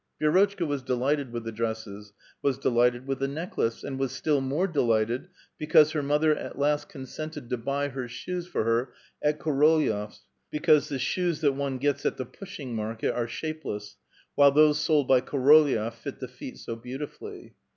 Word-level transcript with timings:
Vi^rotchka 0.19 0.65
was 0.65 0.81
delighted 0.81 1.31
with 1.31 1.43
the 1.43 1.51
dresses, 1.51 2.11
was 2.41 2.57
delighted 2.57 3.05
with 3.05 3.19
the 3.19 3.27
necklace, 3.27 3.83
and 3.83 3.99
was 3.99 4.11
still 4.11 4.41
more 4.41 4.65
delighted 4.67 5.27
because 5.59 5.91
her 5.91 6.01
mother 6.01 6.35
at 6.35 6.57
last 6.57 6.89
consented 6.89 7.47
to 7.51 7.57
buy 7.57 7.87
her 7.89 8.07
shoes 8.07 8.47
for 8.47 8.63
her 8.63 8.93
at 9.21 9.37
Korolyef's, 9.37 10.25
because 10.49 10.89
the 10.89 10.97
shoes 10.97 11.41
that 11.41 11.53
one 11.53 11.77
gets 11.77 12.03
at 12.03 12.17
the 12.17 12.25
''Pushing 12.25 12.73
Market" 12.73 13.13
are 13.13 13.27
shapeless, 13.27 13.97
while 14.33 14.49
those 14.49 14.79
sold 14.79 15.07
by 15.07 15.21
Koro 15.21 15.65
lyef 15.65 15.93
fit 15.93 16.19
the 16.19 16.27
feet 16.27 16.57
so 16.57 16.75
beautifully. 16.75 17.53